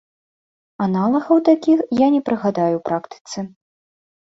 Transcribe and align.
Аналагаў 0.85 1.43
такіх 1.51 1.85
я 2.01 2.07
не 2.17 2.21
прыгадаю 2.31 2.73
ў 2.77 2.81
практыцы. 2.91 3.39